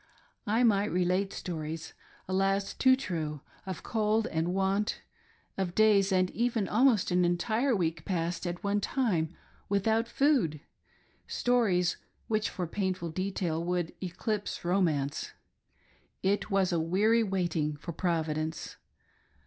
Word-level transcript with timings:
I 0.47 0.63
might 0.63 0.89
relate 0.91 1.31
stories— 1.31 1.93
alas, 2.27 2.73
too 2.73 2.95
true— 2.95 3.41
of 3.67 3.83
cold 3.83 4.25
and 4.25 4.51
want; 4.51 5.03
of 5.59 5.75
days, 5.75 6.11
and 6.11 6.31
even 6.31 6.67
almost 6.67 7.11
an 7.11 7.23
entire 7.23 7.75
week 7.75 8.03
passed 8.03 8.47
at 8.47 8.63
one 8.63 8.81
time 8.81 9.35
without 9.69 10.07
food— 10.07 10.59
stories 11.27 11.97
which 12.27 12.49
for 12.49 12.65
painful 12.65 13.11
detail 13.11 13.63
would 13.63 13.93
eclipse 14.01 14.65
romance. 14.65 15.33
It 16.23 16.49
was 16.49 16.71
a 16.71 16.79
weary 16.79 17.21
waiting 17.21 17.77
for 17.77 17.91
Provi 17.91 18.33
dence 18.33 18.77